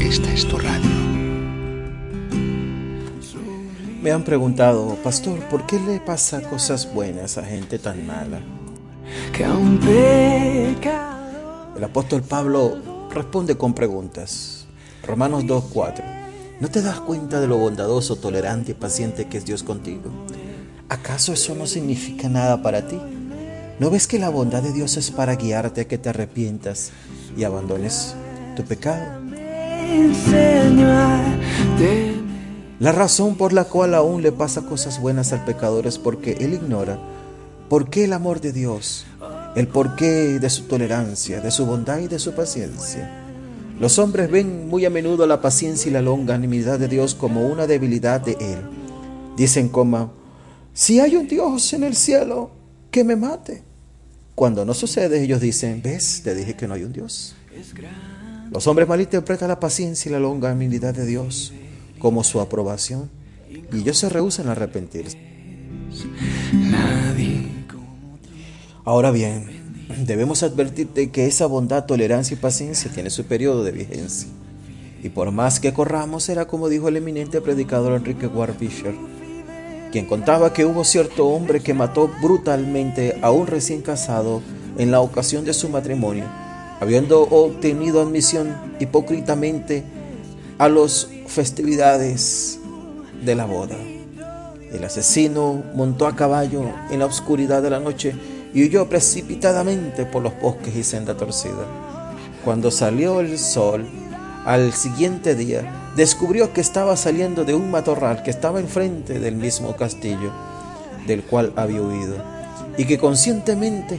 [0.00, 0.90] Esta es tu radio.
[4.02, 8.40] Me han preguntado, pastor, ¿por qué le pasa cosas buenas a gente tan mala?
[11.76, 14.66] El apóstol Pablo responde con preguntas.
[15.04, 16.02] Romanos 2.4.
[16.60, 20.10] ¿No te das cuenta de lo bondadoso, tolerante y paciente que es Dios contigo?
[20.88, 22.98] ¿Acaso eso no significa nada para ti?
[23.78, 26.92] ¿No ves que la bondad de Dios es para guiarte a que te arrepientas
[27.36, 28.14] y abandones
[28.58, 29.06] tu pecado?
[32.80, 36.54] La razón por la cual aún le pasa cosas buenas al pecador es porque él
[36.54, 36.98] ignora
[37.68, 39.06] por qué el amor de Dios,
[39.54, 43.24] el porqué de su tolerancia, de su bondad y de su paciencia.
[43.78, 47.68] Los hombres ven muy a menudo la paciencia y la longanimidad de Dios como una
[47.68, 48.58] debilidad de Él.
[49.36, 50.14] Dicen como,
[50.72, 52.50] si hay un Dios en el cielo,
[52.90, 53.62] que me mate.
[54.34, 57.36] Cuando no sucede, ellos dicen, ves, te dije que no hay un Dios.
[58.50, 61.52] Los hombres malinterpretan la paciencia y la longanimidad de Dios
[61.98, 63.10] como su aprobación
[63.72, 65.18] y ellos se rehusan a arrepentirse.
[68.84, 69.46] Ahora bien,
[70.06, 74.28] debemos advertirte que esa bondad, tolerancia y paciencia tiene su periodo de vigencia.
[75.02, 78.94] Y por más que corramos, será como dijo el eminente predicador Enrique Ward Fisher,
[79.92, 84.42] quien contaba que hubo cierto hombre que mató brutalmente a un recién casado
[84.76, 86.24] en la ocasión de su matrimonio,
[86.80, 89.84] habiendo obtenido admisión hipócritamente
[90.58, 92.58] a las festividades
[93.24, 93.76] de la boda.
[94.72, 98.14] El asesino montó a caballo en la oscuridad de la noche
[98.52, 101.66] y huyó precipitadamente por los bosques y senda torcida.
[102.44, 103.86] Cuando salió el sol,
[104.44, 109.74] al siguiente día, descubrió que estaba saliendo de un matorral que estaba enfrente del mismo
[109.76, 110.32] castillo
[111.06, 112.16] del cual había huido
[112.76, 113.98] y que conscientemente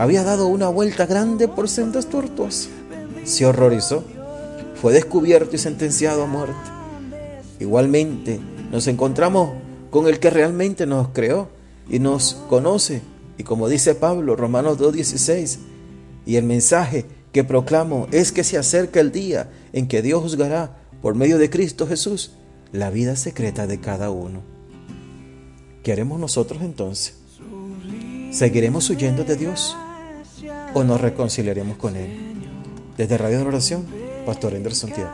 [0.00, 2.70] había dado una vuelta grande por sendas tortuosas.
[3.24, 4.02] Se horrorizó,
[4.80, 6.54] fue descubierto y sentenciado a muerte.
[7.58, 8.40] Igualmente,
[8.72, 9.50] nos encontramos
[9.90, 11.50] con el que realmente nos creó
[11.90, 13.02] y nos conoce
[13.36, 15.58] y como dice Pablo, Romanos 2.16,
[16.24, 20.78] y el mensaje que proclamo es que se acerca el día en que Dios juzgará
[21.02, 22.32] por medio de Cristo Jesús
[22.72, 24.40] la vida secreta de cada uno.
[25.82, 27.16] ¿Qué haremos nosotros entonces?
[28.30, 29.76] ¿Seguiremos huyendo de Dios
[30.74, 32.10] o nos reconciliaremos con Él?
[32.96, 33.86] Desde Radio de Oración,
[34.26, 35.10] Pastor Anderson Tiago.